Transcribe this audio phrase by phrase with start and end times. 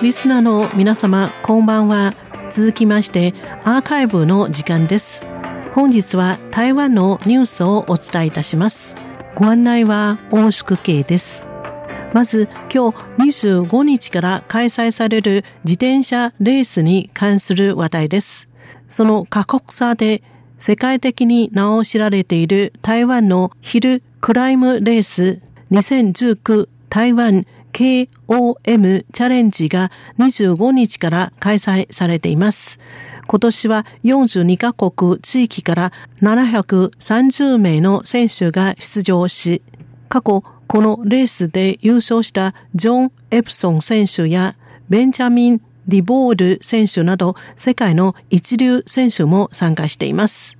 [0.00, 2.14] リスナーの皆様、こんばんは。
[2.52, 5.26] 続きまして、アーカイブの時間です。
[5.74, 8.94] 本日は台湾のニュースをお伝えいたします。
[9.34, 11.42] ご案内は大宿慶です。
[12.14, 12.98] まず今日
[13.42, 18.48] 25日から開催される自転車レースに関する話題です。
[18.88, 20.22] その過酷さで
[20.58, 32.78] 世界的に名を知られている台湾のヒルクライムレース2019台湾 KOM チャレンジが25日から開催されています。
[33.26, 39.62] 今年は42カ国地域から730名の選手が出場し、
[40.08, 44.54] 過去このレースで優勝したジョン・エプソン選手や
[44.88, 50.56] ベンジャミン・ディボール選手など世界の一流選手も参加しています。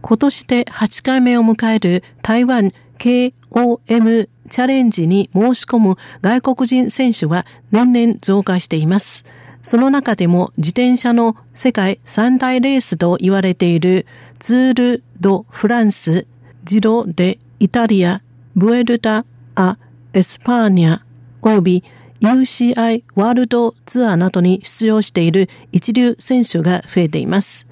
[0.00, 9.24] 今年で8回目を迎える台湾 KOM チャレンジに申し込む外国人選手は年々増加しています。
[9.62, 14.06] その中でも自転車の世界三大レースと言われている
[14.38, 16.26] ツール・ド・フランス、
[16.64, 18.22] ジロ・デ・イタリア、
[18.54, 19.24] ブエルタ・
[19.54, 19.76] ア・
[20.12, 21.00] エスパーニャ、
[21.42, 21.84] 及び
[22.20, 27.66] UCI ワールドツアーなどに出場している一流選手が増えています。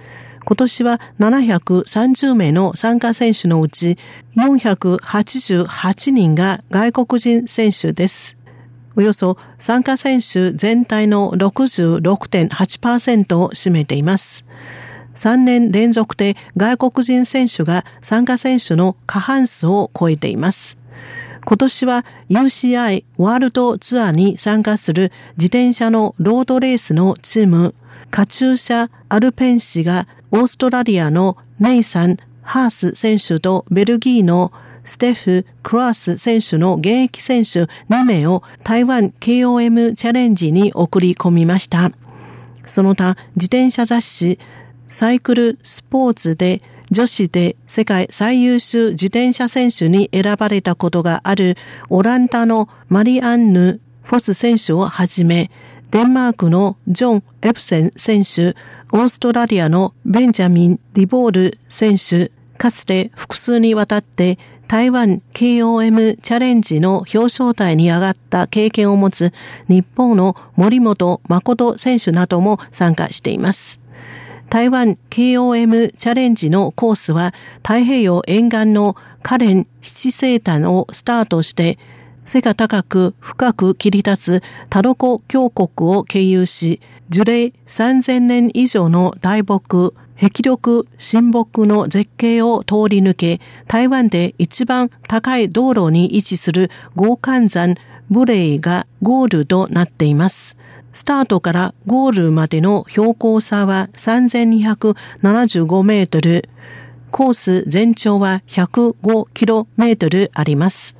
[0.45, 3.97] 今年は730名の参加選手のうち
[4.37, 8.37] 488人が外国人選手です。
[8.97, 14.45] およそ参加選手全体の66.8%を占めています。
[15.15, 20.77] 3年連続で外国人選手が参加選手の過半数を超えています。
[21.45, 27.75] 今年は UCI ワールドツアーに参加する自転車のロードレースのチーム、
[28.11, 34.53] カチューシャ・アルペン氏がオーストラリアのネイサン・ハース選手とベルギーの
[34.85, 41.91] ステフ・クラース選手の現役選手2名を台湾 KOM チャレンジに送り込みました。
[42.67, 44.39] その他、自転車雑誌
[44.87, 51.57] サイクルスポーツで女子で世界最優秀自転車選手に選ばれたことがある
[51.89, 55.51] オランダのマリアンヌ・フォス選手をはじめ、
[55.95, 58.57] デンマークのジョン・エプセン選手、
[58.91, 69.33] オーストラリアのベンジャミン・ディボール選手、かつて複数にわたって台湾 KOM チャレンジの表彰台に上がった経験を持つ
[69.69, 73.79] 日本の森本誠選手なども参加しています。
[74.51, 81.79] 台湾 KOM チャレンジのコースは太平洋沿岸のカレン七星丹をスタートして
[82.25, 86.81] 背が高く深く切り立つタロコ峡谷を経由し
[87.11, 97.75] 樹齢3000年以上の大木壁力神木の絶景を通り抜け、台湾で一番高い道路に位置する豪関山
[98.11, 100.57] ブレイがゴールとなっています。
[100.93, 106.49] スタートからゴールまでの標高差は3275メートル。
[107.11, 110.97] コース全長は105キロメートルあります。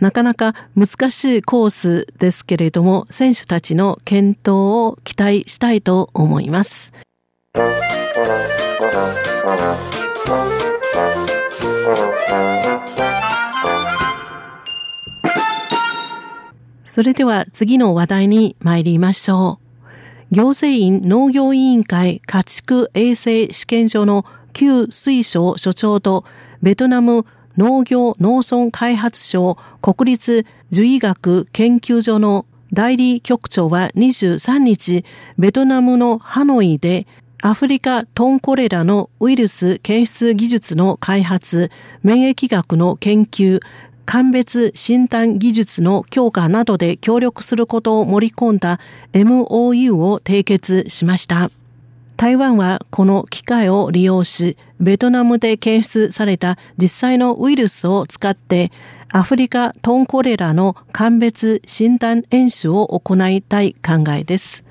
[0.00, 6.92] なかなか難しいコースですけれども、選手たちの健闘を期待したいと思います。
[16.82, 20.34] それでは次の話題に参りましょう。
[20.34, 26.24] 行政院農業委員会家畜衛生試験所の旧水省所長と
[26.62, 35.04] ベトナム農業農村開発省国立樹医学研究所の代理局長は23日、
[35.38, 37.06] ベトナムのハノイで
[37.42, 41.70] アフリカトンコレラのウイルス検出技術の開発、
[42.02, 43.60] 免疫学の研究、
[44.04, 48.80] 鑑別診断技術の強化などで協力することを盛り込んだ
[49.12, 51.50] MOU を締結しました。
[52.16, 58.72] 台湾はこの機会を利用し、ベトナムで検出された実際のウイルスを使って
[59.12, 64.64] アフリカトンコレラの鑑別診断演習を行いたい考えです。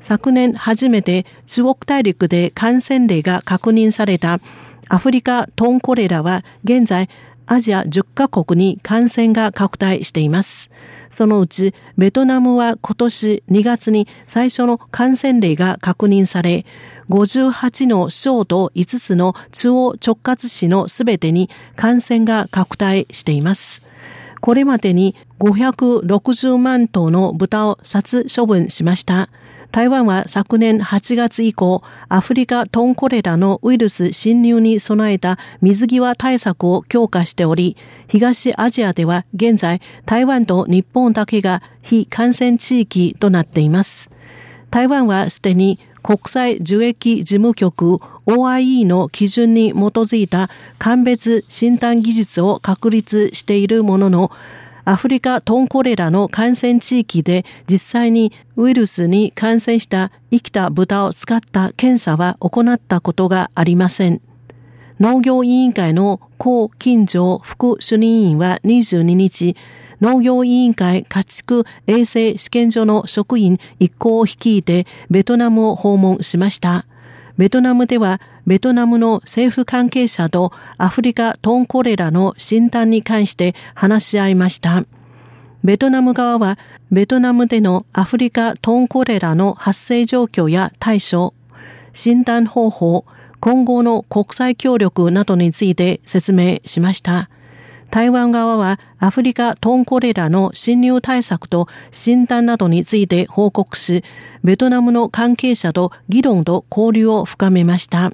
[0.00, 4.40] 昨年初めて中国大陸で感染例が確認された
[4.88, 7.08] アフリカトンコレラは現在
[7.52, 10.70] アジア10カ国に感染が拡大しています。
[11.10, 16.64] そのうちベトナムは今年2月に最初の感染例が確認され、
[17.10, 23.82] 58の省と5つの中央直轄市のすべてに感染が拡大しています。
[24.40, 29.28] これまでに560万頭の豚を殺処分しました。
[29.72, 44.10] 台湾は昨年8月以降、アフリカトンコレラのウイルス侵入に備えた水際対策を強化しており、東アジアでは現在、台湾と日本だけが非感染地域となっています。
[44.70, 54.30] 台湾はすでに国際受益事務局 OIE の基準に基づいた鑑別診断技術を確立しているものの、
[54.84, 64.20] アフリカトンコレラの感染地域で実際にウイルスに感染した生きた豚を使った検査は行ったことがありません。
[64.98, 69.56] 農業委員会の高金城副主任委員は22日、
[70.00, 76.86] 農業委員会家畜衛生試験所の職員一行を率いてベトナムを訪問しました。
[77.38, 84.84] ベトナムではベトナムの政府関係者とアフリカトンコレラの診断に関して話し合いました。
[85.62, 86.58] ベトナム側は
[86.90, 91.34] ベトナムでのアフリカトンコレラの発生状況や対処、
[91.92, 93.04] 診断方法、
[93.38, 97.30] 今後の国際協力などについて説明しました。
[97.90, 104.02] 台湾側はアフリカトンコレラの侵入対策と診断などについて報告し、
[104.42, 108.10] ベトナムの関係者と議論と交流を深めました。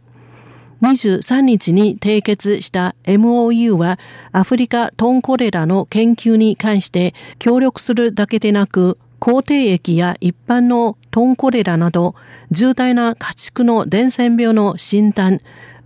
[0.83, 3.99] 23日に締結した MOU は
[4.33, 12.15] アフリカトンコレラの研究に関して協力するだけでなく、抗体液や一般のトンコレラなど
[12.51, 15.41] 重大な家畜の伝染病の診断、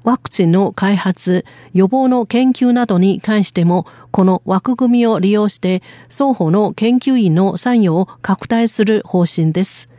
[0.05, 9.92] ワクチンの開発、予防の研究などに関しても、この枠組みを利用して、双方の研究員の参与を拡大する方針です。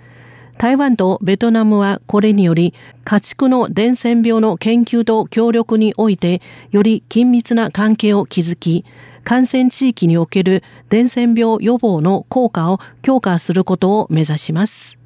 [0.58, 2.74] 台湾とベトナムはこれにより、
[3.04, 6.42] 家畜の伝染病の研究と協力において、
[6.72, 8.86] より緊密な関係を築き、
[9.24, 14.98] 感染地域における伝染病予防の効果を強化することを目指します。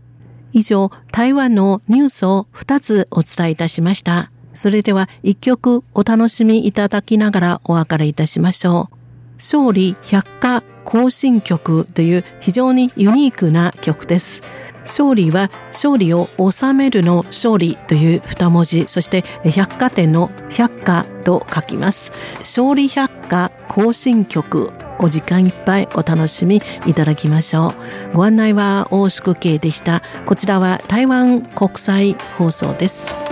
[0.52, 4.32] 以上、台湾のニュースを2つお伝えいたしました。
[4.54, 8.97] それでは一曲お楽しみいただきながらお別れいたしましょう。
[9.38, 14.42] 勝利百科行進曲という非常にユニークな曲です。
[14.84, 22.12] 勝利は勝利を収めるの勝利という二文字、そして百貨店の百科と書きます。
[22.40, 27.74] 勝利百科行進曲お時間いっぱいお楽しみいただきましょ
[28.14, 28.16] う。
[28.16, 30.02] ご案内は大宿慶でした。
[30.26, 33.27] こちらは台湾国際放送です。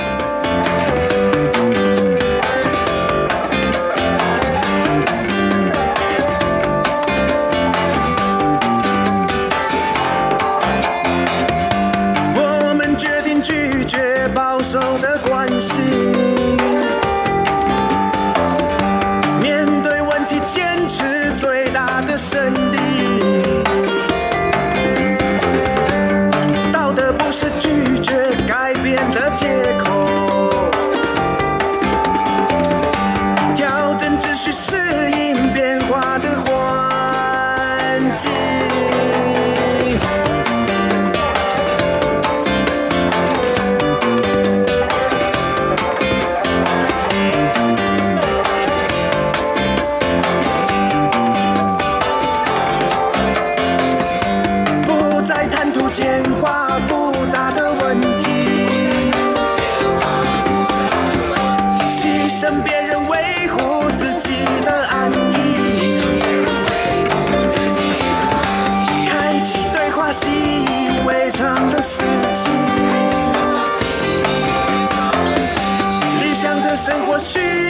[22.35, 23.54] sendiri.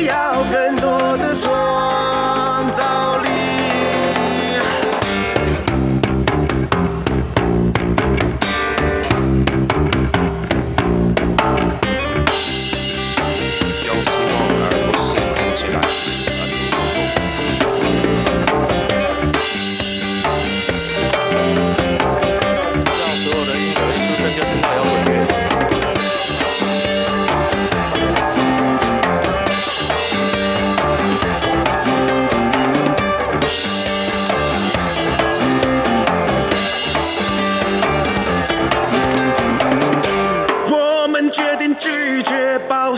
[0.05, 0.64] 要跟。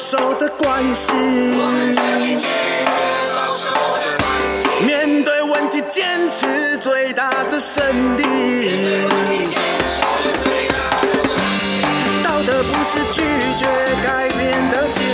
[0.10, 1.12] 守的关系，
[4.82, 8.24] 面对问题坚持最大的胜利，
[12.24, 13.22] 道德不是拒
[13.58, 13.66] 绝
[14.02, 15.07] 改变的。